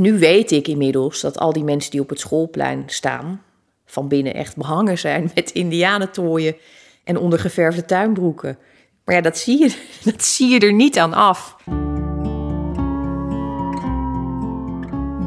Nu 0.00 0.18
weet 0.18 0.50
ik 0.50 0.68
inmiddels 0.68 1.20
dat 1.20 1.38
al 1.38 1.52
die 1.52 1.64
mensen 1.64 1.90
die 1.90 2.00
op 2.00 2.08
het 2.08 2.20
schoolplein 2.20 2.82
staan, 2.86 3.42
van 3.86 4.08
binnen 4.08 4.34
echt 4.34 4.56
behangen 4.56 4.98
zijn 4.98 5.30
met 5.34 5.50
indianentooien 5.50 6.56
en 7.04 7.18
ondergeverfde 7.18 7.84
tuinbroeken. 7.84 8.58
Maar 9.04 9.14
ja, 9.14 9.20
dat 9.20 9.38
zie 9.38 9.58
je, 9.58 9.76
dat 10.12 10.24
zie 10.24 10.48
je 10.48 10.58
er 10.58 10.72
niet 10.72 10.98
aan 10.98 11.14
af. 11.14 11.56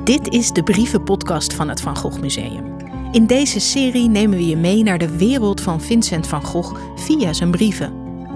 Dit 0.03 0.33
is 0.33 0.51
de 0.51 0.63
brievenpodcast 0.63 1.53
van 1.53 1.69
het 1.69 1.81
Van 1.81 1.97
Gogh 1.97 2.19
Museum. 2.19 2.75
In 3.11 3.27
deze 3.27 3.59
serie 3.59 4.09
nemen 4.09 4.37
we 4.37 4.47
je 4.47 4.57
mee 4.57 4.83
naar 4.83 4.97
de 4.97 5.17
wereld 5.17 5.61
van 5.61 5.81
Vincent 5.81 6.27
van 6.27 6.43
Gogh 6.43 6.79
via 6.95 7.33
zijn 7.33 7.51
brieven. 7.51 7.91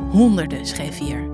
Honderden 0.09 0.65
schreef 0.65 0.97
hij 0.97 1.11
er. 1.11 1.29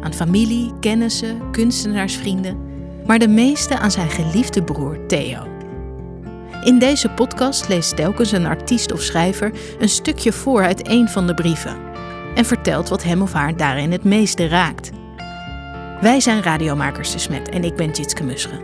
Aan 0.00 0.14
familie, 0.14 0.72
kennissen, 0.80 1.50
kunstenaarsvrienden, 1.50 2.71
maar 3.06 3.18
de 3.18 3.28
meeste 3.28 3.78
aan 3.78 3.90
zijn 3.90 4.10
geliefde 4.10 4.62
broer 4.62 5.06
Theo. 5.06 5.46
In 6.64 6.78
deze 6.78 7.08
podcast 7.08 7.68
leest 7.68 7.96
telkens 7.96 8.32
een 8.32 8.46
artiest 8.46 8.92
of 8.92 9.00
schrijver 9.00 9.52
een 9.78 9.88
stukje 9.88 10.32
voor 10.32 10.62
uit 10.62 10.88
een 10.88 11.08
van 11.08 11.26
de 11.26 11.34
brieven 11.34 11.76
en 12.34 12.44
vertelt 12.44 12.88
wat 12.88 13.02
hem 13.02 13.22
of 13.22 13.32
haar 13.32 13.56
daarin 13.56 13.92
het 13.92 14.04
meeste 14.04 14.48
raakt. 14.48 14.90
Wij 16.00 16.20
zijn 16.20 16.42
Radiomakers 16.42 17.12
de 17.12 17.18
Smet 17.18 17.48
en 17.48 17.64
ik 17.64 17.76
ben 17.76 17.90
Jitske 17.90 18.24
Musche. 18.24 18.60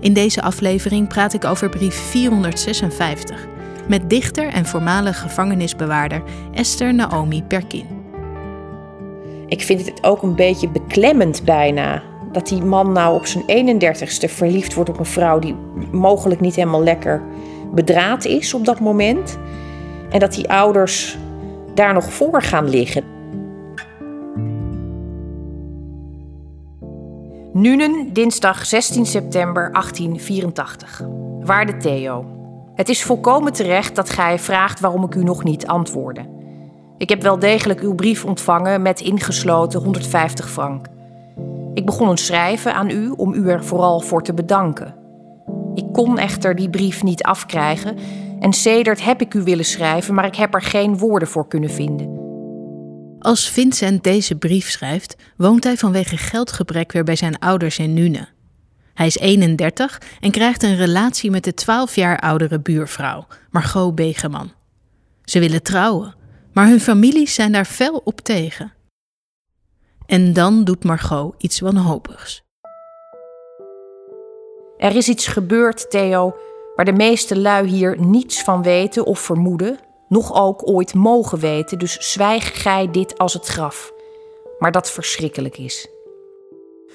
In 0.00 0.12
deze 0.12 0.42
aflevering 0.42 1.08
praat 1.08 1.32
ik 1.32 1.44
over 1.44 1.68
brief 1.68 1.94
456 1.94 3.46
met 3.88 4.10
dichter 4.10 4.48
en 4.48 4.66
voormalig 4.66 5.20
gevangenisbewaarder 5.20 6.22
Esther 6.54 6.94
Naomi 6.94 7.42
Perkin. 7.42 7.86
Ik 9.46 9.62
vind 9.62 9.86
het 9.86 10.04
ook 10.04 10.22
een 10.22 10.34
beetje 10.34 10.68
beklemmend 10.68 11.44
bijna. 11.44 12.02
Dat 12.32 12.46
die 12.46 12.64
man 12.64 12.92
nou 12.92 13.14
op 13.14 13.26
zijn 13.26 13.44
31ste 13.78 14.30
verliefd 14.30 14.74
wordt 14.74 14.90
op 14.90 14.98
een 14.98 15.04
vrouw 15.04 15.38
die 15.38 15.56
mogelijk 15.90 16.40
niet 16.40 16.54
helemaal 16.54 16.82
lekker 16.82 17.22
bedraad 17.74 18.24
is 18.24 18.54
op 18.54 18.64
dat 18.64 18.80
moment. 18.80 19.38
En 20.10 20.20
dat 20.20 20.32
die 20.32 20.50
ouders 20.50 21.18
daar 21.74 21.94
nog 21.94 22.12
voor 22.12 22.42
gaan 22.42 22.68
liggen. 22.68 23.04
Nuenen, 27.52 28.12
dinsdag 28.12 28.66
16 28.66 29.06
september 29.06 29.72
1884. 29.72 31.02
Waarde 31.40 31.76
Theo. 31.76 32.24
Het 32.74 32.88
is 32.88 33.02
volkomen 33.02 33.52
terecht 33.52 33.96
dat 33.96 34.10
gij 34.10 34.38
vraagt 34.38 34.80
waarom 34.80 35.04
ik 35.04 35.14
u 35.14 35.22
nog 35.22 35.44
niet 35.44 35.66
antwoordde. 35.66 36.26
Ik 36.98 37.08
heb 37.08 37.22
wel 37.22 37.38
degelijk 37.38 37.80
uw 37.80 37.94
brief 37.94 38.24
ontvangen 38.24 38.82
met 38.82 39.00
ingesloten 39.00 39.80
150 39.80 40.50
frank. 40.50 40.86
Ik 41.74 41.86
begon 41.86 42.08
een 42.08 42.16
schrijven 42.16 42.74
aan 42.74 42.90
u 42.90 43.08
om 43.08 43.34
u 43.34 43.48
er 43.48 43.64
vooral 43.64 44.00
voor 44.00 44.22
te 44.22 44.34
bedanken. 44.34 44.94
Ik 45.74 45.92
kon 45.92 46.18
echter 46.18 46.54
die 46.54 46.70
brief 46.70 47.02
niet 47.02 47.22
afkrijgen 47.22 47.96
en 48.40 48.52
sedert 48.52 49.04
heb 49.04 49.20
ik 49.20 49.34
u 49.34 49.42
willen 49.42 49.64
schrijven, 49.64 50.14
maar 50.14 50.26
ik 50.26 50.36
heb 50.36 50.54
er 50.54 50.62
geen 50.62 50.98
woorden 50.98 51.28
voor 51.28 51.48
kunnen 51.48 51.70
vinden. 51.70 52.20
Als 53.18 53.48
Vincent 53.48 54.04
deze 54.04 54.34
brief 54.36 54.70
schrijft, 54.70 55.16
woont 55.36 55.64
hij 55.64 55.76
vanwege 55.76 56.16
geldgebrek 56.16 56.92
weer 56.92 57.04
bij 57.04 57.16
zijn 57.16 57.38
ouders 57.38 57.78
in 57.78 57.94
Nune. 57.94 58.28
Hij 58.94 59.06
is 59.06 59.18
31 59.18 60.00
en 60.20 60.30
krijgt 60.30 60.62
een 60.62 60.76
relatie 60.76 61.30
met 61.30 61.44
de 61.44 61.54
12 61.54 61.94
jaar 61.94 62.18
oudere 62.18 62.60
buurvrouw, 62.60 63.26
Margot 63.50 63.94
Begeman. 63.94 64.52
Ze 65.24 65.38
willen 65.38 65.62
trouwen, 65.62 66.14
maar 66.52 66.68
hun 66.68 66.80
families 66.80 67.34
zijn 67.34 67.52
daar 67.52 67.64
fel 67.64 68.00
op 68.04 68.20
tegen. 68.20 68.72
En 70.12 70.32
dan 70.32 70.64
doet 70.64 70.84
Margot 70.84 71.34
iets 71.38 71.60
wanhopigs. 71.60 72.44
Er 74.76 74.96
is 74.96 75.08
iets 75.08 75.26
gebeurd, 75.26 75.90
Theo, 75.90 76.36
waar 76.76 76.84
de 76.84 76.92
meeste 76.92 77.38
lui 77.38 77.66
hier 77.68 78.00
niets 78.00 78.42
van 78.42 78.62
weten 78.62 79.04
of 79.04 79.18
vermoeden, 79.18 79.78
nog 80.08 80.34
ook 80.34 80.68
ooit 80.68 80.94
mogen 80.94 81.38
weten, 81.38 81.78
dus 81.78 82.12
zwijg 82.12 82.62
gij 82.62 82.90
dit 82.90 83.18
als 83.18 83.32
het 83.32 83.46
graf. 83.46 83.92
Maar 84.58 84.72
dat 84.72 84.90
verschrikkelijk 84.90 85.58
is. 85.58 85.88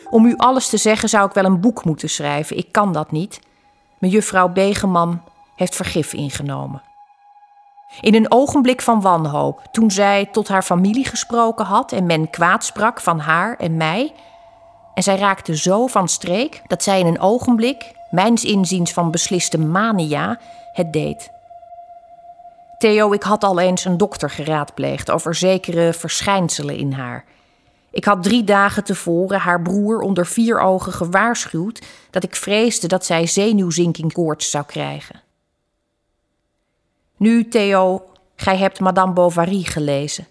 Om 0.09 0.25
u 0.25 0.33
alles 0.35 0.69
te 0.69 0.77
zeggen 0.77 1.09
zou 1.09 1.27
ik 1.27 1.33
wel 1.33 1.45
een 1.45 1.61
boek 1.61 1.85
moeten 1.85 2.09
schrijven. 2.09 2.57
Ik 2.57 2.71
kan 2.71 2.93
dat 2.93 3.11
niet. 3.11 3.39
Mejuffrouw 3.99 4.49
Begeman 4.49 5.23
heeft 5.55 5.75
vergif 5.75 6.13
ingenomen. 6.13 6.86
In 8.01 8.15
een 8.15 8.31
ogenblik 8.31 8.81
van 8.81 9.01
wanhoop, 9.01 9.61
toen 9.71 9.91
zij 9.91 10.25
tot 10.31 10.47
haar 10.47 10.63
familie 10.63 11.07
gesproken 11.07 11.65
had 11.65 11.91
en 11.91 12.05
men 12.05 12.29
kwaad 12.29 12.65
sprak 12.65 13.01
van 13.01 13.19
haar 13.19 13.55
en 13.57 13.77
mij, 13.77 14.13
en 14.93 15.03
zij 15.03 15.17
raakte 15.17 15.57
zo 15.57 15.87
van 15.87 16.07
streek 16.07 16.61
dat 16.67 16.83
zij 16.83 16.99
in 16.99 17.05
een 17.05 17.19
ogenblik, 17.19 17.91
mijns 18.09 18.43
inziens 18.43 18.93
van 18.93 19.11
besliste 19.11 19.57
mania, 19.57 20.39
het 20.73 20.93
deed. 20.93 21.29
Theo, 22.77 23.11
ik 23.11 23.23
had 23.23 23.43
al 23.43 23.59
eens 23.59 23.85
een 23.85 23.97
dokter 23.97 24.29
geraadpleegd 24.29 25.11
over 25.11 25.35
zekere 25.35 25.93
verschijnselen 25.93 26.77
in 26.77 26.91
haar. 26.91 27.25
Ik 27.91 28.05
had 28.05 28.23
drie 28.23 28.43
dagen 28.43 28.83
tevoren 28.83 29.39
haar 29.39 29.61
broer 29.61 30.01
onder 30.01 30.25
vier 30.25 30.59
ogen 30.59 30.93
gewaarschuwd 30.93 31.81
dat 32.09 32.23
ik 32.23 32.35
vreesde 32.35 32.87
dat 32.87 33.05
zij 33.05 33.27
zenuwzinkingkoorts 33.27 34.49
zou 34.49 34.65
krijgen. 34.65 35.26
Nu, 37.17 37.47
Theo, 37.47 38.03
gij 38.35 38.57
hebt 38.57 38.79
Madame 38.79 39.13
Bovary 39.13 39.63
gelezen. 39.63 40.27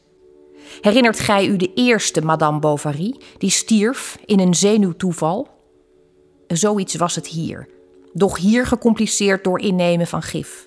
Herinnert 0.81 1.21
gij 1.21 1.47
u 1.47 1.57
de 1.57 1.73
eerste 1.75 2.21
Madame 2.21 2.59
Bovary, 2.59 3.21
die 3.39 3.51
stierf 3.51 4.19
in 4.25 4.41
een 4.41 4.55
zenuwtoeval? 4.55 5.49
Zoiets 6.47 6.95
was 6.95 7.15
het 7.15 7.27
hier, 7.27 7.69
doch 8.13 8.37
hier 8.37 8.67
gecompliceerd 8.67 9.45
door 9.45 9.61
innemen 9.61 10.07
van 10.07 10.23
gif. 10.23 10.67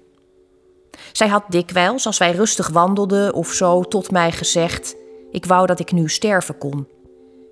Zij 1.12 1.28
had 1.28 1.44
dikwijls, 1.50 2.06
als 2.06 2.18
wij 2.18 2.32
rustig 2.32 2.68
wandelden 2.68 3.34
of 3.34 3.52
zo, 3.52 3.82
tot 3.82 4.12
mij 4.12 4.32
gezegd: 4.32 4.96
Ik 5.32 5.46
wou 5.46 5.66
dat 5.66 5.80
ik 5.80 5.92
nu 5.92 6.10
sterven 6.10 6.58
kon. 6.58 6.88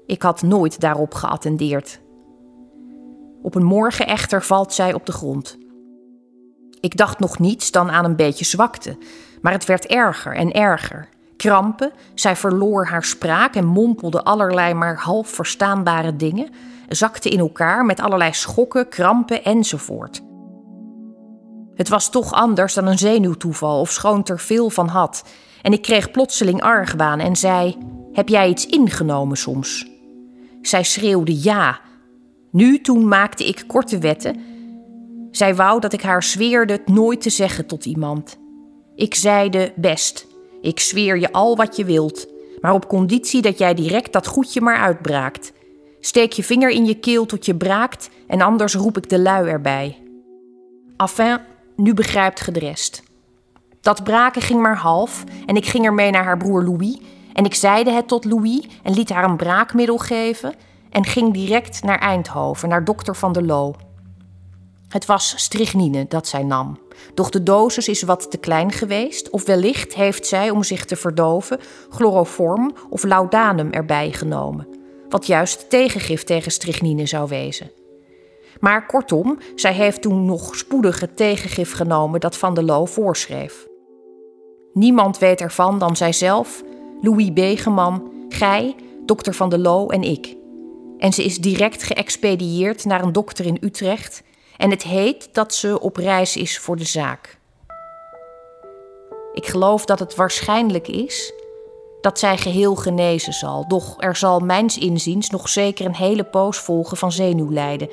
Ik 0.05 0.22
had 0.22 0.41
nooit 0.41 0.79
daarop 0.79 1.13
geattendeerd. 1.13 1.99
Op 3.41 3.55
een 3.55 3.63
morgen 3.63 4.07
echter 4.07 4.44
valt 4.44 4.73
zij 4.73 4.94
op 4.94 5.05
de 5.05 5.11
grond. 5.11 5.57
Ik 6.80 6.98
dacht 6.98 7.20
nog 7.20 7.40
niets 7.40 7.72
dan 7.72 7.92
aan 7.92 8.06
een 8.06 8.16
beetje 8.16 8.46
zwakte, 8.46 8.98
maar 9.42 9.52
het 9.52 9.66
werd 9.66 9.86
erger 9.86 10.36
en 10.36 10.52
erger. 10.52 11.10
Krampen, 11.38 11.92
zij 12.16 12.36
verloor 12.36 12.86
haar 12.86 13.04
spraak 13.04 13.56
en 13.56 13.66
mompelde 13.66 14.24
allerlei 14.24 14.74
maar 14.74 14.98
half 14.98 15.30
verstaanbare 15.30 16.16
dingen, 16.16 16.50
zakte 16.88 17.30
in 17.30 17.40
elkaar 17.40 17.86
met 17.86 18.00
allerlei 18.00 18.34
schokken, 18.34 18.90
krampen 18.90 19.44
enzovoort. 19.44 20.22
Het 21.76 21.90
was 21.90 22.10
toch 22.10 22.32
anders 22.32 22.74
dan 22.74 22.88
een 22.88 22.98
zenuwtoeval, 22.98 23.80
of 23.80 23.92
schoon 23.92 24.24
er 24.26 24.40
veel 24.40 24.70
van 24.70 24.88
had. 24.88 25.24
En 25.62 25.74
ik 25.74 25.82
kreeg 25.82 26.12
plotseling 26.12 26.62
argwaan 26.62 27.20
en 27.20 27.36
zei: 27.36 27.78
Heb 28.14 28.30
jij 28.30 28.50
iets 28.50 28.66
ingenomen 28.66 29.38
soms? 29.38 29.88
Zij 30.62 30.84
schreeuwde 30.84 31.44
ja. 31.44 31.80
Nu 32.52 32.82
toen 32.82 33.08
maakte 33.08 33.48
ik 33.48 33.64
korte 33.68 33.98
wetten. 33.98 34.42
Zij 35.32 35.56
wou 35.56 35.80
dat 35.80 35.94
ik 35.94 36.02
haar 36.02 36.24
zweerde 36.24 36.74
het 36.74 36.88
nooit 36.88 37.22
te 37.22 37.30
zeggen 37.30 37.66
tot 37.66 37.86
iemand. 37.86 38.38
Ik 38.96 39.16
zeide 39.16 39.74
best, 39.76 40.28
ik 40.62 40.80
zweer 40.80 41.20
je 41.20 41.32
al 41.32 41.56
wat 41.56 41.76
je 41.76 41.86
wilt, 41.86 42.28
maar 42.62 42.74
op 42.74 42.88
conditie 42.88 43.42
dat 43.42 43.58
jij 43.58 43.74
direct 43.74 44.14
dat 44.14 44.28
goedje 44.28 44.62
maar 44.62 44.78
uitbraakt. 44.78 45.54
Steek 46.00 46.32
je 46.32 46.44
vinger 46.44 46.70
in 46.70 46.86
je 46.86 46.96
keel 46.96 47.26
tot 47.26 47.46
je 47.46 47.56
braakt 47.56 48.10
en 48.28 48.42
anders 48.42 48.74
roep 48.74 48.98
ik 48.98 49.10
de 49.10 49.20
lui 49.20 49.48
erbij. 49.48 49.98
Enfin, 50.98 51.40
nu 51.76 51.94
begrijpt 51.94 52.42
gedrest. 52.42 53.04
Dat 53.82 54.04
braken 54.04 54.42
ging 54.42 54.62
maar 54.62 54.78
half 54.78 55.24
en 55.46 55.56
ik 55.56 55.66
ging 55.66 55.86
ermee 55.86 56.12
naar 56.12 56.24
haar 56.24 56.38
broer 56.38 56.64
Louis 56.64 56.98
en 57.34 57.46
ik 57.46 57.54
zeide 57.56 57.92
het 57.92 58.08
tot 58.08 58.26
Louis 58.26 58.68
en 58.84 58.94
liet 58.94 59.09
haar 59.09 59.24
een 59.24 59.38
braakmiddel 59.38 59.98
geven 59.98 60.54
en 60.90 61.06
ging 61.06 61.34
direct 61.34 61.84
naar 61.84 62.00
Eindhoven, 62.00 62.70
naar 62.70 62.84
dokter 62.84 63.16
Van 63.16 63.34
der 63.34 63.44
Loo. 63.44 63.76
Het 64.88 65.06
was 65.06 65.34
strychnine 65.38 66.06
dat 66.08 66.28
zij 66.28 66.44
nam. 66.44 66.79
Doch 67.14 67.29
de 67.29 67.44
dosis 67.44 67.88
is 67.88 68.02
wat 68.02 68.32
te 68.32 68.38
klein 68.38 68.72
geweest, 68.72 69.29
of 69.29 69.46
wellicht 69.46 69.96
heeft 69.96 70.28
zij, 70.28 70.50
om 70.50 70.64
zich 70.64 70.85
te 70.85 70.96
verdoven, 70.96 71.59
chloroform 71.90 72.76
of 72.90 73.03
laudanum 73.03 73.72
erbij 73.72 74.11
genomen, 74.11 74.67
wat 75.09 75.28
juist 75.28 75.70
tegengif 75.70 76.23
tegen 76.23 76.52
strychnine 76.52 77.06
zou 77.06 77.28
wezen. 77.29 77.72
Maar 78.59 78.85
kortom, 78.85 79.38
zij 79.56 79.73
heeft 79.73 80.02
toen 80.02 80.26
nog 80.26 80.56
spoedig 80.56 81.00
het 81.00 81.17
tegengif 81.17 81.73
genomen 81.73 82.20
dat 82.20 82.38
Van 82.38 82.53
der 82.53 82.64
Loo 82.64 82.85
voorschreef. 82.85 83.67
Niemand 84.73 85.17
weet 85.17 85.41
ervan 85.41 85.79
dan 85.79 85.96
zijzelf, 85.96 86.64
Louis 87.02 87.34
Begeman, 87.34 88.11
gij, 88.29 88.76
dokter 89.06 89.34
Van 89.34 89.50
der 89.50 89.59
Loo 89.59 89.88
en 89.88 90.03
ik. 90.03 90.35
En 90.97 91.14
ze 91.14 91.23
is 91.23 91.38
direct 91.38 91.84
geëxpedieerd 91.84 92.85
naar 92.85 93.03
een 93.03 93.11
dokter 93.11 93.46
in 93.46 93.58
Utrecht 93.61 94.23
en 94.58 94.70
het 94.70 94.84
heet 94.84 95.30
dat 95.32 95.54
ze 95.54 95.80
op 95.80 95.96
reis 95.96 96.36
is 96.36 96.59
voor 96.59 96.76
de 96.76 96.86
zaak. 96.86 97.38
Ik 99.34 99.46
geloof 99.46 99.86
dat 99.86 100.00
het 100.00 100.16
waarschijnlijk 100.16 100.88
is 100.88 101.34
dat 102.02 102.20
zij 102.20 102.38
geheel 102.38 102.76
genezen 102.76 103.34
zal, 103.34 103.68
doch 103.68 103.96
er 104.02 104.16
zal 104.16 104.40
mijns 104.40 104.78
inziens 104.78 105.30
nog 105.30 105.50
zeker 105.50 105.86
een 105.86 105.96
hele 105.96 106.24
poos 106.24 106.58
volgen 106.58 106.98
van 106.98 107.12
zenuwlijden. 107.12 107.90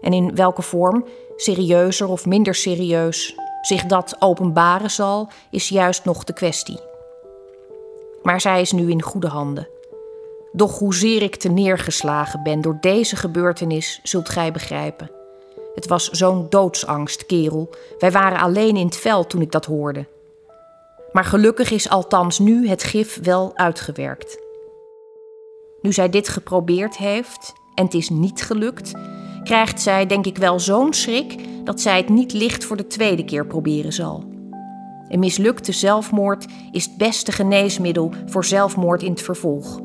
En 0.00 0.12
in 0.12 0.34
welke 0.34 0.62
vorm 0.62 1.04
serieuzer 1.36 2.08
of 2.08 2.26
minder 2.26 2.54
serieus 2.54 3.34
zich 3.62 3.84
dat 3.84 4.16
openbaren 4.18 4.90
zal, 4.90 5.28
is 5.50 5.68
juist 5.68 6.04
nog 6.04 6.24
de 6.24 6.32
kwestie. 6.32 6.80
Maar 8.22 8.40
zij 8.40 8.60
is 8.60 8.72
nu 8.72 8.90
in 8.90 9.02
goede 9.02 9.28
handen. 9.28 9.68
Doch 10.52 10.78
hoezeer 10.78 11.22
ik 11.22 11.36
te 11.36 11.48
neergeslagen 11.48 12.42
ben 12.42 12.60
door 12.60 12.78
deze 12.80 13.16
gebeurtenis, 13.16 14.00
zult 14.02 14.28
gij 14.28 14.52
begrijpen. 14.52 15.21
Het 15.74 15.86
was 15.86 16.10
zo'n 16.10 16.46
doodsangst, 16.48 17.26
kerel. 17.26 17.70
Wij 17.98 18.10
waren 18.10 18.40
alleen 18.40 18.76
in 18.76 18.86
het 18.86 18.96
veld 18.96 19.30
toen 19.30 19.40
ik 19.40 19.52
dat 19.52 19.64
hoorde. 19.64 20.06
Maar 21.12 21.24
gelukkig 21.24 21.70
is 21.70 21.88
althans 21.88 22.38
nu 22.38 22.68
het 22.68 22.82
gif 22.82 23.22
wel 23.22 23.50
uitgewerkt. 23.54 24.40
Nu 25.80 25.92
zij 25.92 26.08
dit 26.08 26.28
geprobeerd 26.28 26.96
heeft 26.96 27.52
en 27.74 27.84
het 27.84 27.94
is 27.94 28.08
niet 28.08 28.42
gelukt, 28.42 28.92
krijgt 29.44 29.82
zij 29.82 30.06
denk 30.06 30.26
ik 30.26 30.38
wel 30.38 30.60
zo'n 30.60 30.92
schrik 30.92 31.34
dat 31.64 31.80
zij 31.80 31.96
het 31.96 32.08
niet 32.08 32.32
licht 32.32 32.64
voor 32.64 32.76
de 32.76 32.86
tweede 32.86 33.24
keer 33.24 33.46
proberen 33.46 33.92
zal. 33.92 34.24
Een 35.08 35.18
mislukte 35.18 35.72
zelfmoord 35.72 36.46
is 36.70 36.84
het 36.84 36.96
beste 36.96 37.32
geneesmiddel 37.32 38.12
voor 38.26 38.44
zelfmoord 38.44 39.02
in 39.02 39.10
het 39.10 39.22
vervolg. 39.22 39.80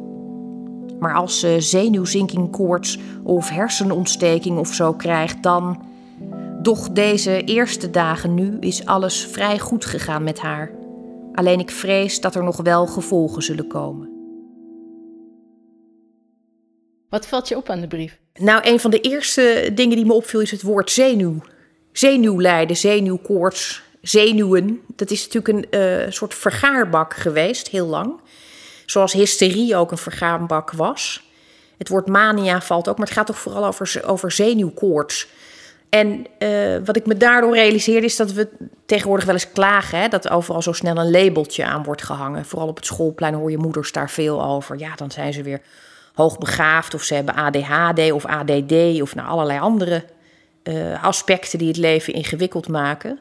Maar 0.99 1.15
als 1.15 1.39
ze 1.39 1.55
zenuwzinking 1.59 2.51
koorts 2.51 2.99
of 3.23 3.49
hersenontsteking 3.49 4.57
of 4.57 4.73
zo 4.73 4.94
krijgt, 4.94 5.44
dan. 5.44 5.85
Doch 6.61 6.89
deze 6.89 7.44
eerste 7.44 7.89
dagen 7.89 8.33
nu 8.33 8.57
is 8.59 8.85
alles 8.85 9.25
vrij 9.25 9.59
goed 9.59 9.85
gegaan 9.85 10.23
met 10.23 10.39
haar. 10.39 10.71
Alleen 11.33 11.59
ik 11.59 11.71
vrees 11.71 12.21
dat 12.21 12.35
er 12.35 12.44
nog 12.44 12.57
wel 12.61 12.88
gevolgen 12.88 13.41
zullen 13.41 13.67
komen. 13.67 14.09
Wat 17.09 17.27
valt 17.27 17.47
je 17.47 17.57
op 17.57 17.69
aan 17.69 17.81
de 17.81 17.88
brief? 17.88 18.19
Nou, 18.33 18.61
een 18.63 18.79
van 18.79 18.91
de 18.91 18.99
eerste 18.99 19.71
dingen 19.73 19.95
die 19.95 20.05
me 20.05 20.13
opviel 20.13 20.41
is 20.41 20.51
het 20.51 20.61
woord 20.61 20.91
zenuw. 20.91 21.35
Zenuwlijden, 21.91 22.77
zenuwkoorts, 22.77 23.83
zenuwen. 24.01 24.81
Dat 24.95 25.11
is 25.11 25.27
natuurlijk 25.29 25.71
een 25.73 25.79
uh, 25.79 26.11
soort 26.11 26.33
vergaarbak 26.33 27.13
geweest, 27.13 27.67
heel 27.67 27.88
lang. 27.88 28.19
Zoals 28.89 29.13
hysterie 29.13 29.75
ook 29.75 29.92
een 29.92 29.98
vergaarbak 29.98 30.72
was. 30.72 31.24
Het 31.78 31.89
woord 31.89 32.07
mania 32.07 32.62
valt 32.62 32.89
ook, 32.89 32.98
maar 32.98 33.06
het 33.06 33.16
gaat 33.16 33.25
toch 33.25 33.38
vooral 33.38 33.66
over, 33.66 34.01
over 34.06 34.31
zenuwkoorts. 34.31 35.28
En 35.89 36.25
uh, 36.39 36.78
wat 36.86 36.95
ik 36.95 37.06
me 37.06 37.18
daardoor 37.18 37.54
realiseerde 37.54 38.06
is 38.06 38.16
dat 38.16 38.31
we 38.31 38.48
tegenwoordig 38.86 39.25
wel 39.25 39.34
eens 39.34 39.51
klagen... 39.51 40.00
Hè, 40.00 40.07
dat 40.07 40.30
overal 40.30 40.62
zo 40.62 40.72
snel 40.72 40.98
een 40.98 41.12
labeltje 41.12 41.66
aan 41.66 41.84
wordt 41.84 42.04
gehangen. 42.04 42.45
Vooral 42.45 42.68
op 42.68 42.75
het 42.75 42.86
schoolplein 42.86 43.34
hoor 43.34 43.51
je 43.51 43.57
moeders 43.57 43.92
daar 43.92 44.10
veel 44.10 44.44
over. 44.44 44.80
Ja, 44.80 44.95
dan 44.95 45.12
zijn 45.12 45.33
ze 45.33 45.42
weer 45.42 45.62
hoogbegaafd 46.13 46.94
of 46.94 47.04
ze 47.04 47.13
hebben 47.13 47.36
ADHD 47.36 48.12
of 48.12 48.25
ADD... 48.25 49.01
of 49.01 49.16
nou, 49.16 49.28
allerlei 49.28 49.60
andere 49.60 50.06
uh, 50.63 51.04
aspecten 51.04 51.60
die 51.60 51.68
het 51.68 51.78
leven 51.78 52.13
ingewikkeld 52.13 52.68
maken. 52.68 53.19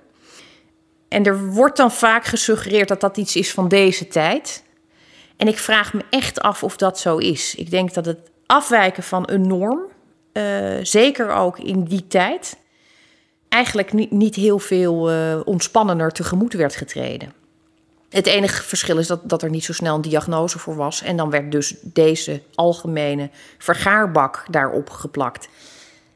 En 1.09 1.25
er 1.25 1.47
wordt 1.47 1.77
dan 1.77 1.93
vaak 1.93 2.25
gesuggereerd 2.25 2.89
dat 2.89 3.01
dat 3.01 3.17
iets 3.17 3.37
is 3.37 3.53
van 3.53 3.69
deze 3.69 4.09
tijd... 4.09 4.65
En 5.37 5.49
ik 5.49 5.59
vraag 5.59 5.93
me 5.93 6.05
echt 6.11 6.41
af 6.41 6.63
of 6.63 6.77
dat 6.77 6.99
zo 6.99 7.17
is. 7.17 7.55
Ik 7.55 7.71
denk 7.71 7.95
dat 7.95 8.07
het 8.07 8.19
afwijken 8.47 9.03
van 9.03 9.31
een 9.31 9.47
norm, 9.47 9.81
uh, 10.33 10.79
zeker 10.83 11.31
ook 11.31 11.59
in 11.59 11.85
die 11.85 12.07
tijd, 12.07 12.57
eigenlijk 13.49 13.93
niet, 13.93 14.11
niet 14.11 14.35
heel 14.35 14.59
veel 14.59 15.13
uh, 15.13 15.41
ontspannender 15.45 16.13
tegemoet 16.13 16.53
werd 16.53 16.77
getreden. 16.77 17.33
Het 18.09 18.27
enige 18.27 18.63
verschil 18.63 18.99
is 18.99 19.07
dat, 19.07 19.29
dat 19.29 19.43
er 19.43 19.51
niet 19.51 19.65
zo 19.65 19.73
snel 19.73 19.95
een 19.95 20.01
diagnose 20.01 20.59
voor 20.59 20.77
was. 20.77 21.03
En 21.03 21.17
dan 21.17 21.31
werd 21.31 21.53
dus 21.53 21.75
deze 21.83 22.43
algemene 22.55 23.31
vergaarbak 23.59 24.45
daarop 24.51 24.91
geplakt. 24.91 25.49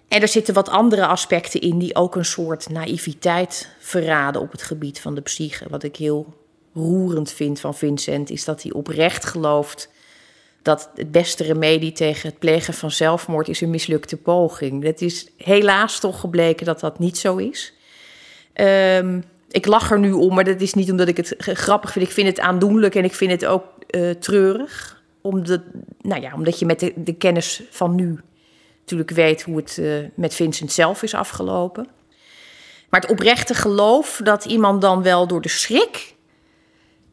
En 0.09 0.21
er 0.21 0.29
zitten 0.29 0.55
wat 0.55 0.69
andere 0.69 1.07
aspecten 1.07 1.61
in 1.61 1.79
die 1.79 1.95
ook 1.95 2.17
een 2.17 2.25
soort 2.25 2.69
naïviteit 2.69 3.69
verraden 3.79 4.41
op 4.41 4.53
het 4.53 4.63
gebied 4.63 5.01
van 5.01 5.15
de 5.15 5.21
psyche. 5.21 5.67
Wat 5.69 5.83
ik 5.83 5.97
heel 5.97 6.35
roerend 6.75 7.33
vind 7.33 7.61
van 7.61 7.75
Vincent, 7.75 8.31
is 8.31 8.45
dat 8.45 8.63
hij 8.63 8.73
oprecht 8.73 9.25
gelooft 9.25 9.91
dat 10.63 10.91
het 10.95 11.13
beste 11.13 11.45
remedie 11.45 11.93
tegen 11.93 12.29
het 12.29 12.39
plegen 12.39 12.75
van 12.75 12.91
zelfmoord 12.91 13.49
is 13.49 13.61
een 13.61 13.71
mislukte 13.71 14.17
poging. 14.17 14.83
Het 14.83 15.03
is 15.03 15.29
helaas 15.37 16.01
toch 16.01 16.21
gebleken 16.21 16.67
dat 16.67 16.81
dat 16.81 16.99
niet 16.99 17.19
zo 17.19 17.37
is. 17.37 17.75
Um, 18.55 19.25
ik 19.51 19.67
lach 19.67 19.91
er 19.91 19.99
nu 19.99 20.13
om, 20.13 20.35
maar 20.35 20.45
dat 20.45 20.61
is 20.61 20.75
niet 20.75 20.91
omdat 20.91 21.09
ik 21.09 21.17
het 21.17 21.35
grappig 21.39 21.93
vind. 21.93 22.07
Ik 22.07 22.13
vind 22.13 22.27
het 22.27 22.41
aandoenlijk 22.41 22.95
en 22.95 23.05
ik 23.05 23.15
vind 23.15 23.31
het 23.31 23.47
ook 23.47 23.65
uh, 23.91 24.11
treurig. 24.11 25.03
Omdat, 25.21 25.61
nou 26.01 26.23
ja, 26.23 26.35
omdat 26.35 26.59
je 26.59 26.67
met 26.67 26.93
de, 26.97 27.15
kennis 27.15 27.63
van 27.71 27.95
nu 27.95 28.21
natuurlijk 28.81 29.11
weet 29.11 29.43
hoe 29.43 29.57
het 29.57 29.77
uh, 29.81 29.99
met 30.15 30.35
Vincent 30.35 30.73
zelf 30.73 31.03
is 31.03 31.15
afgelopen. 31.15 31.87
Maar 32.89 33.01
het 33.01 33.11
oprechte 33.11 33.55
geloof 33.55 34.21
dat 34.25 34.45
iemand 34.45 34.81
dan 34.81 35.03
wel 35.03 35.27
door 35.27 35.41
de 35.41 35.49
schrik 35.49 36.15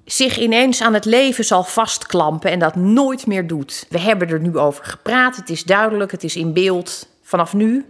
zich 0.07 0.39
ineens 0.39 0.81
aan 0.81 0.93
het 0.93 1.05
leven 1.05 1.45
zal 1.45 1.63
vastklampen 1.63 2.51
en 2.51 2.59
dat 2.59 2.75
nooit 2.75 3.27
meer 3.27 3.47
doet. 3.47 3.85
We 3.89 3.99
hebben 3.99 4.29
er 4.29 4.39
nu 4.39 4.57
over 4.57 4.85
gepraat, 4.85 5.35
het 5.35 5.49
is 5.49 5.63
duidelijk, 5.63 6.11
het 6.11 6.23
is 6.23 6.35
in 6.35 6.53
beeld. 6.53 7.07
Vanaf 7.21 7.53
nu 7.53 7.85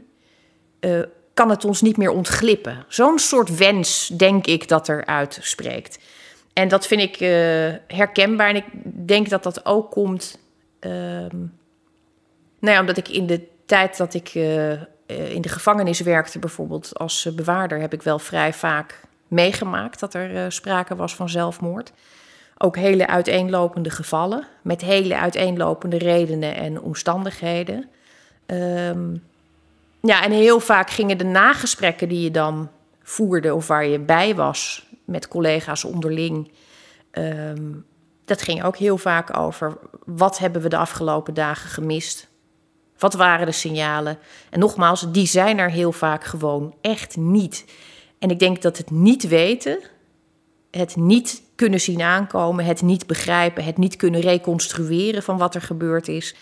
uh, 0.79 0.99
kan 1.33 1.49
het 1.49 1.65
ons 1.65 1.81
niet 1.81 1.97
meer 1.97 2.11
ontglippen. 2.11 2.85
Zo'n 2.87 3.19
soort 3.19 3.57
wens, 3.57 4.07
denk 4.07 4.47
ik, 4.47 4.67
dat 4.67 4.87
er 4.87 5.05
uitspreekt. 5.05 5.99
En 6.53 6.67
dat 6.67 6.87
vind 6.87 7.01
ik 7.01 7.19
uh, 7.19 7.29
herkenbaar 7.87 8.49
en 8.49 8.55
ik 8.55 8.65
denk 9.07 9.29
dat 9.29 9.43
dat 9.43 9.65
ook 9.65 9.91
komt. 9.91 10.39
Uh, 10.79 10.91
nou 12.59 12.73
ja, 12.73 12.79
omdat 12.79 12.97
ik 12.97 13.09
in 13.09 13.27
de 13.27 13.47
tijd 13.65 13.97
dat 13.97 14.13
ik 14.13 14.35
uh, 14.35 14.71
in 15.05 15.41
de 15.41 15.49
gevangenis 15.49 15.99
werkte, 15.99 16.39
bijvoorbeeld 16.39 16.97
als 16.97 17.29
bewaarder, 17.35 17.79
heb 17.79 17.93
ik 17.93 18.01
wel 18.01 18.19
vrij 18.19 18.53
vaak 18.53 19.01
meegemaakt 19.27 19.99
dat 19.99 20.13
er 20.13 20.31
uh, 20.31 20.45
sprake 20.47 20.95
was 20.95 21.15
van 21.15 21.29
zelfmoord. 21.29 21.91
Ook 22.57 22.75
hele 22.75 23.07
uiteenlopende 23.07 23.89
gevallen, 23.89 24.47
met 24.61 24.81
hele 24.81 25.17
uiteenlopende 25.17 25.97
redenen 25.97 26.55
en 26.55 26.81
omstandigheden. 26.81 27.89
Um, 28.45 29.23
ja, 30.01 30.23
en 30.23 30.31
heel 30.31 30.59
vaak 30.59 30.89
gingen 30.89 31.17
de 31.17 31.23
nagesprekken 31.23 32.09
die 32.09 32.21
je 32.21 32.31
dan 32.31 32.69
voerde 33.03 33.53
of 33.53 33.67
waar 33.67 33.85
je 33.85 33.99
bij 33.99 34.35
was 34.35 34.87
met 35.05 35.27
collega's 35.27 35.83
onderling. 35.83 36.51
Um, 37.11 37.85
dat 38.25 38.41
ging 38.41 38.63
ook 38.63 38.77
heel 38.77 38.97
vaak 38.97 39.37
over 39.37 39.77
wat 40.05 40.37
hebben 40.37 40.61
we 40.61 40.69
de 40.69 40.77
afgelopen 40.77 41.33
dagen 41.33 41.69
gemist? 41.69 42.27
Wat 42.97 43.13
waren 43.13 43.45
de 43.45 43.51
signalen? 43.51 44.17
En 44.49 44.59
nogmaals, 44.59 45.11
die 45.11 45.27
zijn 45.27 45.57
er 45.57 45.71
heel 45.71 45.91
vaak 45.91 46.23
gewoon 46.23 46.75
echt 46.81 47.17
niet. 47.17 47.65
En 48.19 48.29
ik 48.29 48.39
denk 48.39 48.61
dat 48.61 48.77
het 48.77 48.91
niet 48.91 49.27
weten, 49.27 49.79
het 50.71 50.95
niet 50.95 51.41
kunnen 51.55 51.81
zien 51.81 52.01
aankomen, 52.01 52.65
het 52.65 52.81
niet 52.81 53.07
begrijpen, 53.07 53.63
het 53.63 53.77
niet 53.77 53.95
kunnen 53.95 54.21
reconstrueren 54.21 55.23
van 55.23 55.37
wat 55.37 55.55
er 55.55 55.61
gebeurd 55.61 56.07
is. 56.07 56.35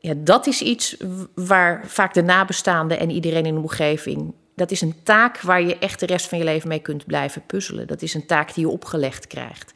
Ja, 0.00 0.14
dat 0.16 0.46
is 0.46 0.62
iets 0.62 0.96
waar 1.34 1.86
vaak 1.86 2.14
de 2.14 2.22
nabestaanden 2.22 2.98
en 2.98 3.10
iedereen 3.10 3.46
in 3.46 3.54
de 3.54 3.60
omgeving. 3.60 4.34
Dat 4.54 4.70
is 4.70 4.80
een 4.80 4.94
taak 5.02 5.40
waar 5.40 5.62
je 5.62 5.78
echt 5.78 6.00
de 6.00 6.06
rest 6.06 6.28
van 6.28 6.38
je 6.38 6.44
leven 6.44 6.68
mee 6.68 6.78
kunt 6.78 7.06
blijven 7.06 7.46
puzzelen. 7.46 7.86
Dat 7.86 8.02
is 8.02 8.14
een 8.14 8.26
taak 8.26 8.54
die 8.54 8.64
je 8.64 8.72
opgelegd 8.72 9.26
krijgt. 9.26 9.74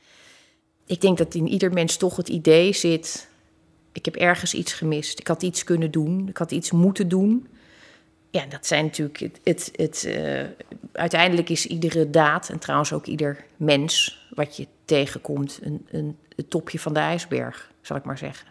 Ik 0.86 1.00
denk 1.00 1.18
dat 1.18 1.34
in 1.34 1.48
ieder 1.48 1.72
mens 1.72 1.96
toch 1.96 2.16
het 2.16 2.28
idee 2.28 2.72
zit: 2.72 3.28
ik 3.92 4.04
heb 4.04 4.16
ergens 4.16 4.54
iets 4.54 4.72
gemist. 4.72 5.18
Ik 5.18 5.26
had 5.26 5.42
iets 5.42 5.64
kunnen 5.64 5.90
doen. 5.90 6.28
Ik 6.28 6.36
had 6.36 6.50
iets 6.50 6.70
moeten 6.70 7.08
doen 7.08 7.46
ja, 8.36 8.46
dat 8.48 8.66
zijn 8.66 8.84
natuurlijk 8.84 9.18
het. 9.18 9.40
het, 9.44 9.70
het 9.76 10.04
uh, 10.06 10.42
uiteindelijk 10.92 11.48
is 11.48 11.66
iedere 11.66 12.10
daad, 12.10 12.48
en 12.48 12.58
trouwens 12.58 12.92
ook 12.92 13.06
ieder 13.06 13.44
mens 13.56 14.20
wat 14.34 14.56
je 14.56 14.66
tegenkomt, 14.84 15.58
een, 15.62 15.86
een, 15.90 16.16
het 16.36 16.50
topje 16.50 16.78
van 16.78 16.92
de 16.92 17.00
ijsberg, 17.00 17.70
zal 17.80 17.96
ik 17.96 18.04
maar 18.04 18.18
zeggen. 18.18 18.48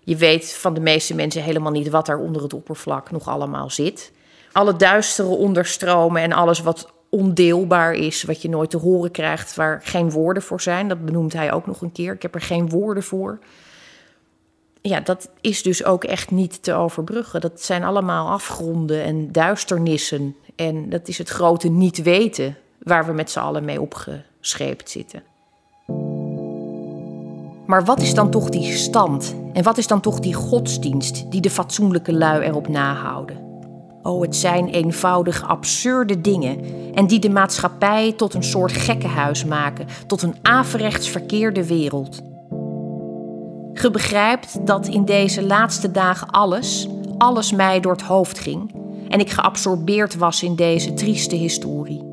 Je 0.00 0.16
weet 0.16 0.54
van 0.54 0.74
de 0.74 0.80
meeste 0.80 1.14
mensen 1.14 1.42
helemaal 1.42 1.72
niet 1.72 1.88
wat 1.88 2.08
er 2.08 2.18
onder 2.18 2.42
het 2.42 2.54
oppervlak 2.54 3.10
nog 3.10 3.28
allemaal 3.28 3.70
zit. 3.70 4.12
Alle 4.52 4.76
duistere 4.76 5.28
onderstromen 5.28 6.22
en 6.22 6.32
alles 6.32 6.60
wat 6.60 6.92
ondeelbaar 7.10 7.94
is, 7.94 8.22
wat 8.22 8.42
je 8.42 8.48
nooit 8.48 8.70
te 8.70 8.76
horen 8.76 9.10
krijgt, 9.10 9.54
waar 9.54 9.80
geen 9.84 10.10
woorden 10.10 10.42
voor 10.42 10.60
zijn. 10.60 10.88
Dat 10.88 11.04
benoemt 11.04 11.32
hij 11.32 11.52
ook 11.52 11.66
nog 11.66 11.80
een 11.80 11.92
keer. 11.92 12.12
Ik 12.12 12.22
heb 12.22 12.34
er 12.34 12.40
geen 12.40 12.68
woorden 12.68 13.02
voor 13.02 13.38
ja, 14.88 15.00
dat 15.00 15.30
is 15.40 15.62
dus 15.62 15.84
ook 15.84 16.04
echt 16.04 16.30
niet 16.30 16.62
te 16.62 16.72
overbruggen. 16.72 17.40
Dat 17.40 17.62
zijn 17.62 17.84
allemaal 17.84 18.28
afgronden 18.28 19.02
en 19.02 19.32
duisternissen. 19.32 20.36
En 20.56 20.88
dat 20.88 21.08
is 21.08 21.18
het 21.18 21.28
grote 21.28 21.68
niet 21.68 22.02
weten 22.02 22.56
waar 22.78 23.06
we 23.06 23.12
met 23.12 23.30
z'n 23.30 23.38
allen 23.38 23.64
mee 23.64 23.80
opgescheept 23.80 24.90
zitten. 24.90 25.22
Maar 27.66 27.84
wat 27.84 28.00
is 28.00 28.14
dan 28.14 28.30
toch 28.30 28.48
die 28.48 28.76
stand? 28.76 29.34
En 29.52 29.62
wat 29.62 29.78
is 29.78 29.86
dan 29.86 30.00
toch 30.00 30.20
die 30.20 30.34
godsdienst 30.34 31.30
die 31.30 31.40
de 31.40 31.50
fatsoenlijke 31.50 32.12
lui 32.12 32.44
erop 32.44 32.68
nahouden? 32.68 33.44
Oh, 34.02 34.20
het 34.22 34.36
zijn 34.36 34.68
eenvoudig 34.68 35.48
absurde 35.48 36.20
dingen 36.20 36.60
en 36.94 37.06
die 37.06 37.18
de 37.18 37.30
maatschappij 37.30 38.12
tot 38.12 38.34
een 38.34 38.44
soort 38.44 38.72
gekkenhuis 38.72 39.44
maken, 39.44 39.86
tot 40.06 40.22
een 40.22 40.36
averechts 40.42 41.08
verkeerde 41.08 41.66
wereld. 41.66 42.22
Ge 43.78 43.90
begrijpt 43.90 44.66
dat 44.66 44.86
in 44.86 45.04
deze 45.04 45.42
laatste 45.42 45.90
dagen 45.90 46.30
alles, 46.30 46.88
alles 47.18 47.52
mij 47.52 47.80
door 47.80 47.92
het 47.92 48.02
hoofd 48.02 48.38
ging. 48.38 48.74
en 49.08 49.20
ik 49.20 49.30
geabsorbeerd 49.30 50.16
was 50.16 50.42
in 50.42 50.56
deze 50.56 50.94
trieste 50.94 51.36
historie. 51.36 52.04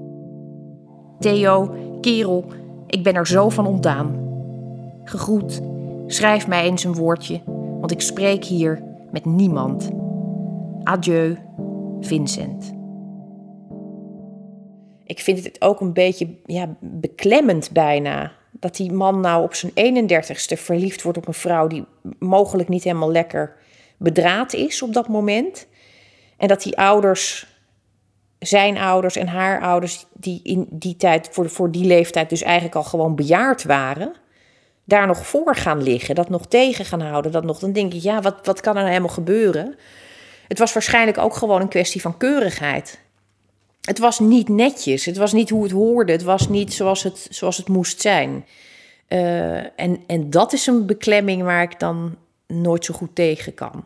Theo, 1.20 1.76
kerel, 2.02 2.46
ik 2.88 3.04
ben 3.04 3.14
er 3.14 3.28
zo 3.28 3.50
van 3.50 3.68
ontdaan. 3.68 4.16
Gegroet, 5.04 5.62
schrijf 6.08 6.48
mij 6.48 6.64
eens 6.64 6.84
een 6.84 6.94
woordje, 6.94 7.42
want 7.80 7.92
ik 7.92 8.02
spreek 8.02 8.44
hier 8.44 8.84
met 9.12 9.26
niemand. 9.26 9.90
Adieu, 10.84 11.38
Vincent. 12.00 12.74
Ik 15.04 15.20
vind 15.20 15.44
het 15.44 15.62
ook 15.62 15.82
een 15.82 15.94
beetje 15.94 16.28
ja, 16.46 16.76
beklemmend 16.80 17.72
bijna. 17.72 18.32
Dat 18.64 18.76
die 18.76 18.92
man 18.92 19.20
nou 19.20 19.44
op 19.44 19.54
zijn 19.54 19.72
31ste 20.08 20.58
verliefd 20.58 21.02
wordt 21.02 21.18
op 21.18 21.28
een 21.28 21.34
vrouw 21.34 21.68
die 21.68 21.86
mogelijk 22.20 22.70
niet 22.70 22.84
helemaal 22.84 23.12
lekker 23.12 23.56
bedraad 23.98 24.54
is 24.54 24.82
op 24.82 24.94
dat 24.94 25.08
moment. 25.08 25.68
En 26.38 26.48
dat 26.48 26.64
die 26.64 26.78
ouders, 26.78 27.48
zijn 28.40 28.78
ouders 28.78 29.16
en 29.16 29.28
haar 29.28 29.62
ouders, 29.62 30.06
die 30.14 30.40
in 30.44 30.68
die 30.70 30.96
tijd, 30.96 31.30
voor, 31.32 31.50
voor 31.50 31.72
die 31.72 31.86
leeftijd 31.86 32.30
dus 32.30 32.42
eigenlijk 32.42 32.76
al 32.76 32.84
gewoon 32.84 33.16
bejaard 33.16 33.64
waren, 33.64 34.14
daar 34.84 35.08
nog 35.08 35.26
voor 35.26 35.56
gaan 35.56 35.84
liggen, 35.84 36.16
dat 36.16 36.30
nog 36.30 36.48
tegen 36.48 36.86
gaan 36.86 37.02
houden. 37.02 37.32
Dat 37.32 37.44
nog, 37.44 37.60
dan 37.60 37.72
denk 37.72 37.94
ik, 37.94 38.02
ja, 38.02 38.22
wat, 38.22 38.46
wat 38.46 38.62
kan 38.62 38.74
er 38.74 38.80
nou 38.80 38.92
helemaal 38.92 39.14
gebeuren? 39.14 39.76
Het 40.48 40.60
was 40.60 40.74
waarschijnlijk 40.74 41.18
ook 41.18 41.36
gewoon 41.36 41.62
een 41.62 41.68
kwestie 41.68 42.02
van 42.02 42.18
keurigheid. 42.18 43.00
Het 43.88 44.00
was 44.00 44.20
niet 44.20 44.50
netjes, 44.50 45.06
het 45.06 45.18
was 45.18 45.34
niet 45.34 45.50
hoe 45.50 45.64
het 45.64 45.72
hoorde, 45.72 46.12
het 46.12 46.24
was 46.24 46.50
niet 46.50 46.74
zoals 46.74 47.04
het, 47.04 47.28
zoals 47.30 47.58
het 47.58 47.68
moest 47.68 48.02
zijn. 48.02 48.46
Uh, 49.10 49.80
en, 49.80 50.04
en 50.08 50.30
dat 50.30 50.54
is 50.54 50.68
een 50.68 50.86
beklemming 50.86 51.44
waar 51.44 51.62
ik 51.62 51.80
dan 51.80 52.18
nooit 52.48 52.86
zo 52.86 52.94
goed 52.94 53.16
tegen 53.16 53.54
kan. 53.54 53.86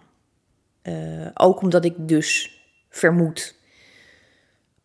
Uh, 0.83 1.27
ook 1.33 1.61
omdat 1.61 1.85
ik 1.85 1.93
dus 1.97 2.59
vermoed 2.89 3.55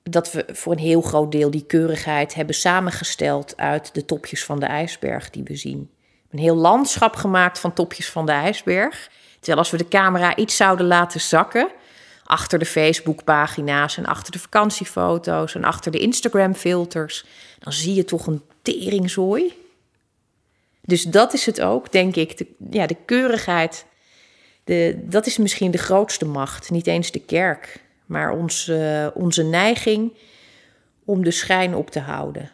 dat 0.02 0.32
we 0.32 0.44
voor 0.52 0.72
een 0.72 0.78
heel 0.78 1.00
groot 1.00 1.32
deel 1.32 1.50
die 1.50 1.66
keurigheid 1.66 2.34
hebben 2.34 2.54
samengesteld 2.54 3.56
uit 3.56 3.94
de 3.94 4.04
topjes 4.04 4.44
van 4.44 4.60
de 4.60 4.66
ijsberg 4.66 5.30
die 5.30 5.42
we 5.42 5.56
zien. 5.56 5.90
Een 6.30 6.38
heel 6.38 6.56
landschap 6.56 7.14
gemaakt 7.14 7.58
van 7.58 7.72
topjes 7.72 8.10
van 8.10 8.26
de 8.26 8.32
ijsberg. 8.32 9.10
Terwijl 9.34 9.58
als 9.58 9.70
we 9.70 9.76
de 9.76 9.88
camera 9.88 10.36
iets 10.36 10.56
zouden 10.56 10.86
laten 10.86 11.20
zakken, 11.20 11.68
achter 12.32 12.58
de 12.58 12.64
Facebookpagina's 12.64 13.96
en 13.96 14.06
achter 14.06 14.32
de 14.32 14.38
vakantiefoto's 14.38 15.54
en 15.54 15.64
achter 15.64 15.92
de 15.92 15.98
Instagram-filters, 15.98 17.24
dan 17.58 17.72
zie 17.72 17.94
je 17.94 18.04
toch 18.04 18.26
een 18.26 18.42
teringzooi. 18.62 19.52
Dus 20.80 21.02
dat 21.02 21.32
is 21.32 21.46
het 21.46 21.60
ook, 21.60 21.92
denk 21.92 22.16
ik. 22.16 22.38
De, 22.38 22.46
ja, 22.70 22.86
de 22.86 22.96
keurigheid, 23.04 23.86
de, 24.64 25.00
dat 25.04 25.26
is 25.26 25.38
misschien 25.38 25.70
de 25.70 25.78
grootste 25.78 26.24
macht. 26.24 26.70
Niet 26.70 26.86
eens 26.86 27.10
de 27.10 27.20
kerk, 27.20 27.80
maar 28.06 28.30
ons, 28.30 28.68
uh, 28.68 29.06
onze 29.14 29.42
neiging 29.42 30.12
om 31.04 31.24
de 31.24 31.30
schijn 31.30 31.74
op 31.74 31.90
te 31.90 32.00
houden. 32.00 32.50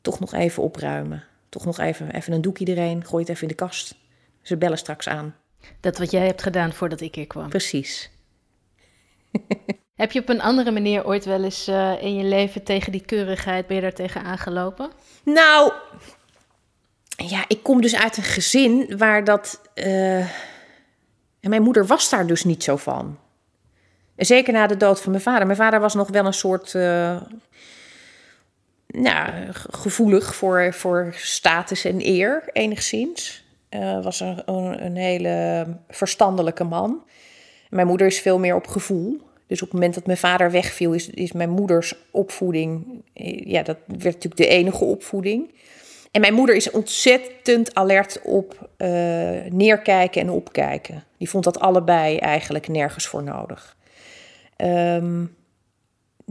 Toch 0.00 0.20
nog 0.20 0.34
even 0.34 0.62
opruimen. 0.62 1.24
Toch 1.48 1.64
nog 1.64 1.78
even, 1.78 2.14
even 2.14 2.32
een 2.32 2.42
doekje 2.42 2.64
erheen. 2.66 3.04
Gooi 3.04 3.22
het 3.22 3.30
even 3.32 3.42
in 3.42 3.48
de 3.48 3.54
kast. 3.54 3.94
Ze 4.42 4.56
bellen 4.56 4.78
straks 4.78 5.08
aan. 5.08 5.34
Dat 5.80 5.98
wat 5.98 6.10
jij 6.10 6.26
hebt 6.26 6.42
gedaan 6.42 6.72
voordat 6.72 7.00
ik 7.00 7.14
hier 7.14 7.26
kwam. 7.26 7.48
Precies. 7.48 8.10
Heb 9.98 10.12
je 10.12 10.20
op 10.20 10.28
een 10.28 10.40
andere 10.40 10.70
manier 10.70 11.06
ooit 11.06 11.24
wel 11.24 11.44
eens 11.44 11.68
uh, 11.68 12.02
in 12.02 12.16
je 12.16 12.24
leven 12.24 12.62
tegen 12.62 12.92
die 12.92 13.04
keurigheid, 13.04 13.66
ben 13.66 13.76
je 13.76 13.82
daar 13.82 13.92
tegen 13.92 14.22
aangelopen? 14.22 14.90
Nou, 15.24 15.72
ja, 17.16 17.44
ik 17.48 17.62
kom 17.62 17.80
dus 17.80 17.96
uit 17.96 18.16
een 18.16 18.22
gezin 18.22 18.98
waar 18.98 19.24
dat. 19.24 19.60
Uh, 19.74 20.18
en 21.40 21.50
mijn 21.50 21.62
moeder 21.62 21.86
was 21.86 22.10
daar 22.10 22.26
dus 22.26 22.44
niet 22.44 22.64
zo 22.64 22.76
van. 22.76 23.18
Zeker 24.16 24.52
na 24.52 24.66
de 24.66 24.76
dood 24.76 25.00
van 25.00 25.10
mijn 25.10 25.22
vader. 25.22 25.46
Mijn 25.46 25.58
vader 25.58 25.80
was 25.80 25.94
nog 25.94 26.08
wel 26.08 26.26
een 26.26 26.32
soort. 26.32 26.74
Uh, 26.74 27.20
nou, 28.86 29.32
gevoelig 29.70 30.34
voor, 30.34 30.74
voor 30.74 31.14
status 31.16 31.84
en 31.84 32.06
eer, 32.06 32.42
enigszins. 32.52 33.44
Was 34.02 34.20
een, 34.20 34.42
een 34.84 34.96
hele 34.96 35.66
verstandelijke 35.88 36.64
man. 36.64 37.02
Mijn 37.70 37.86
moeder 37.86 38.06
is 38.06 38.20
veel 38.20 38.38
meer 38.38 38.54
op 38.54 38.66
gevoel. 38.66 39.20
Dus 39.46 39.62
op 39.62 39.68
het 39.68 39.72
moment 39.72 39.94
dat 39.94 40.06
mijn 40.06 40.18
vader 40.18 40.50
wegviel, 40.50 40.92
is, 40.92 41.10
is 41.10 41.32
mijn 41.32 41.50
moeders 41.50 41.94
opvoeding. 42.10 43.02
Ja, 43.44 43.62
dat 43.62 43.76
werd 43.86 44.02
natuurlijk 44.02 44.36
de 44.36 44.46
enige 44.46 44.84
opvoeding. 44.84 45.54
En 46.10 46.20
mijn 46.20 46.34
moeder 46.34 46.54
is 46.54 46.70
ontzettend 46.70 47.74
alert 47.74 48.20
op 48.22 48.70
uh, 48.78 48.88
neerkijken 49.48 50.20
en 50.20 50.30
opkijken. 50.30 51.04
Die 51.18 51.30
vond 51.30 51.44
dat 51.44 51.60
allebei 51.60 52.16
eigenlijk 52.16 52.68
nergens 52.68 53.06
voor 53.06 53.22
nodig. 53.22 53.76
Um, 54.56 55.36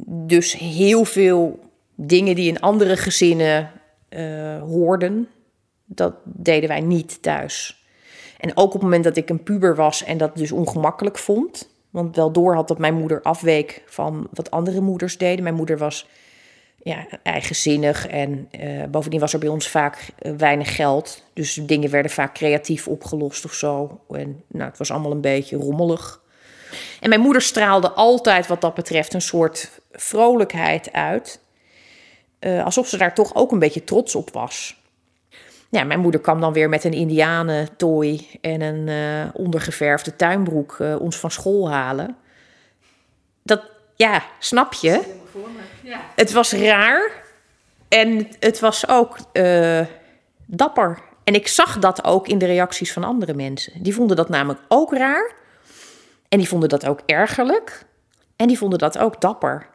dus 0.05 0.53
heel 0.53 1.05
veel 1.05 1.59
dingen 1.95 2.35
die 2.35 2.47
in 2.47 2.59
andere 2.59 2.97
gezinnen 2.97 3.71
uh, 4.09 4.61
hoorden, 4.61 5.27
dat 5.85 6.13
deden 6.23 6.69
wij 6.69 6.81
niet 6.81 7.21
thuis. 7.21 7.86
En 8.37 8.57
ook 8.57 8.65
op 8.65 8.73
het 8.73 8.81
moment 8.81 9.03
dat 9.03 9.17
ik 9.17 9.29
een 9.29 9.43
puber 9.43 9.75
was 9.75 10.03
en 10.03 10.17
dat 10.17 10.37
dus 10.37 10.51
ongemakkelijk 10.51 11.17
vond, 11.17 11.69
want 11.89 12.15
wel 12.15 12.31
door 12.31 12.55
had 12.55 12.67
dat 12.67 12.77
mijn 12.77 12.95
moeder 12.95 13.21
afweek 13.21 13.83
van 13.85 14.27
wat 14.33 14.51
andere 14.51 14.81
moeders 14.81 15.17
deden. 15.17 15.43
Mijn 15.43 15.55
moeder 15.55 15.77
was 15.77 16.07
ja, 16.83 17.07
eigenzinnig 17.23 18.07
en 18.07 18.49
uh, 18.59 18.83
bovendien 18.83 19.19
was 19.19 19.33
er 19.33 19.39
bij 19.39 19.49
ons 19.49 19.67
vaak 19.67 20.09
uh, 20.21 20.31
weinig 20.37 20.75
geld. 20.75 21.23
Dus 21.33 21.53
dingen 21.53 21.89
werden 21.89 22.11
vaak 22.11 22.33
creatief 22.33 22.87
opgelost 22.87 23.45
of 23.45 23.53
zo. 23.53 23.99
En 24.09 24.43
nou, 24.47 24.69
het 24.69 24.77
was 24.77 24.91
allemaal 24.91 25.11
een 25.11 25.21
beetje 25.21 25.57
rommelig. 25.57 26.21
En 26.99 27.09
mijn 27.09 27.21
moeder 27.21 27.41
straalde 27.41 27.91
altijd 27.91 28.47
wat 28.47 28.61
dat 28.61 28.73
betreft 28.73 29.13
een 29.13 29.21
soort 29.21 29.81
vrolijkheid 29.91 30.91
uit. 30.91 31.39
Uh, 32.39 32.65
alsof 32.65 32.87
ze 32.87 32.97
daar 32.97 33.13
toch 33.13 33.35
ook 33.35 33.51
een 33.51 33.59
beetje 33.59 33.83
trots 33.83 34.15
op 34.15 34.29
was. 34.33 34.81
Ja, 35.69 35.83
mijn 35.83 35.99
moeder 35.99 36.21
kwam 36.21 36.41
dan 36.41 36.53
weer 36.53 36.69
met 36.69 36.83
een 36.83 36.93
indianentooi 36.93 38.27
en 38.41 38.61
een 38.61 38.87
uh, 38.87 39.29
ondergeverfde 39.33 40.15
tuinbroek 40.15 40.77
uh, 40.79 41.01
ons 41.01 41.17
van 41.17 41.31
school 41.31 41.71
halen. 41.71 42.15
Dat, 43.43 43.61
ja, 43.95 44.23
snap 44.39 44.73
je? 44.73 45.15
Ja. 45.83 45.99
Het 46.15 46.31
was 46.31 46.53
raar 46.53 47.11
en 47.87 48.27
het 48.39 48.59
was 48.59 48.87
ook 48.87 49.17
uh, 49.33 49.85
dapper. 50.45 50.99
En 51.23 51.33
ik 51.33 51.47
zag 51.47 51.79
dat 51.79 52.03
ook 52.03 52.27
in 52.27 52.37
de 52.37 52.45
reacties 52.45 52.93
van 52.93 53.03
andere 53.03 53.33
mensen. 53.33 53.83
Die 53.83 53.93
vonden 53.93 54.15
dat 54.15 54.29
namelijk 54.29 54.61
ook 54.67 54.93
raar. 54.93 55.31
En 56.29 56.37
die 56.37 56.47
vonden 56.47 56.69
dat 56.69 56.87
ook 56.87 56.99
ergerlijk. 57.05 57.85
En 58.35 58.47
die 58.47 58.57
vonden 58.57 58.79
dat 58.79 58.97
ook 58.97 59.21
dapper. 59.21 59.67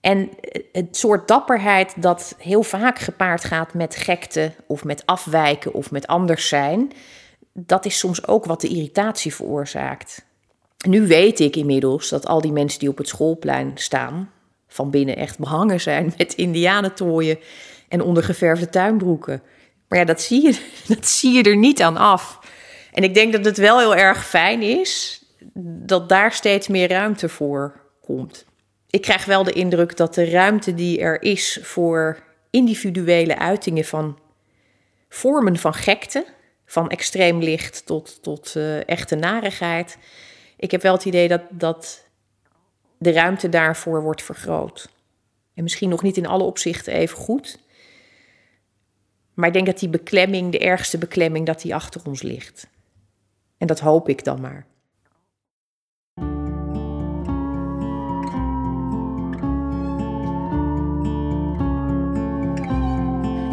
En 0.00 0.30
het 0.72 0.96
soort 0.96 1.28
dapperheid 1.28 2.02
dat 2.02 2.34
heel 2.38 2.62
vaak 2.62 2.98
gepaard 2.98 3.44
gaat 3.44 3.74
met 3.74 3.96
gekte 3.96 4.52
of 4.66 4.84
met 4.84 5.02
afwijken 5.06 5.72
of 5.74 5.90
met 5.90 6.06
anders 6.06 6.48
zijn, 6.48 6.92
dat 7.52 7.84
is 7.84 7.98
soms 7.98 8.26
ook 8.26 8.44
wat 8.44 8.60
de 8.60 8.68
irritatie 8.68 9.34
veroorzaakt. 9.34 10.24
Nu 10.86 11.06
weet 11.06 11.40
ik 11.40 11.56
inmiddels 11.56 12.08
dat 12.08 12.26
al 12.26 12.40
die 12.40 12.52
mensen 12.52 12.78
die 12.78 12.88
op 12.88 12.98
het 12.98 13.08
schoolplein 13.08 13.72
staan, 13.74 14.30
van 14.68 14.90
binnen 14.90 15.16
echt 15.16 15.38
behangen 15.38 15.80
zijn 15.80 16.12
met 16.18 16.34
indianentooien 16.34 17.38
en 17.88 18.02
ondergeverfde 18.02 18.68
tuinbroeken. 18.68 19.42
Maar 19.88 19.98
ja, 19.98 20.04
dat 20.04 20.20
zie, 20.20 20.42
je, 20.42 20.58
dat 20.94 21.06
zie 21.06 21.32
je 21.32 21.42
er 21.42 21.56
niet 21.56 21.82
aan 21.82 21.96
af. 21.96 22.38
En 22.92 23.02
ik 23.02 23.14
denk 23.14 23.32
dat 23.32 23.44
het 23.44 23.56
wel 23.56 23.78
heel 23.78 23.96
erg 23.96 24.26
fijn 24.26 24.62
is 24.62 25.22
dat 25.84 26.08
daar 26.08 26.32
steeds 26.32 26.68
meer 26.68 26.88
ruimte 26.88 27.28
voor 27.28 27.80
komt 28.00 28.48
ik 28.90 29.02
krijg 29.02 29.24
wel 29.24 29.42
de 29.42 29.52
indruk 29.52 29.96
dat 29.96 30.14
de 30.14 30.30
ruimte 30.30 30.74
die 30.74 31.00
er 31.00 31.22
is 31.22 31.58
voor 31.62 32.22
individuele 32.50 33.38
uitingen 33.38 33.84
van 33.84 34.18
vormen 35.08 35.56
van 35.56 35.74
gekte, 35.74 36.26
van 36.64 36.88
extreem 36.88 37.38
licht 37.42 37.86
tot, 37.86 38.22
tot 38.22 38.54
uh, 38.56 38.88
echte 38.88 39.14
narigheid. 39.14 39.98
Ik 40.56 40.70
heb 40.70 40.82
wel 40.82 40.92
het 40.92 41.04
idee 41.04 41.28
dat, 41.28 41.42
dat 41.50 42.04
de 42.98 43.12
ruimte 43.12 43.48
daarvoor 43.48 44.02
wordt 44.02 44.22
vergroot. 44.22 44.88
En 45.54 45.62
misschien 45.62 45.88
nog 45.88 46.02
niet 46.02 46.16
in 46.16 46.26
alle 46.26 46.44
opzichten 46.44 46.92
even 46.92 47.16
goed. 47.16 47.58
Maar 49.34 49.46
ik 49.46 49.54
denk 49.54 49.66
dat 49.66 49.78
die 49.78 49.88
beklemming, 49.88 50.52
de 50.52 50.58
ergste 50.58 50.98
beklemming, 50.98 51.46
dat 51.46 51.60
die 51.60 51.74
achter 51.74 52.00
ons 52.04 52.22
ligt. 52.22 52.66
En 53.58 53.66
dat 53.66 53.80
hoop 53.80 54.08
ik 54.08 54.24
dan 54.24 54.40
maar. 54.40 54.66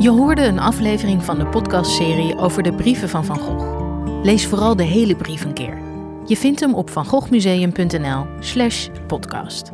Je 0.08 0.14
hoorde 0.14 0.46
een 0.46 0.60
aflevering 0.60 1.24
van 1.24 1.40
de 1.40 1.48
podcastserie 1.48 2.38
over 2.38 2.64
de 2.64 2.74
brieven 2.74 3.10
van 3.10 3.26
Van 3.26 3.40
Gogh. 3.40 3.66
Lees 4.24 4.46
vooral 4.46 4.76
de 4.76 4.84
hele 4.84 5.16
brief 5.16 5.44
een 5.44 5.54
keer. 5.54 5.82
Je 6.26 6.38
vindt 6.38 6.60
hem 6.60 6.74
op 6.74 6.90
vangoghmuseum.nl/podcast. 6.90 9.72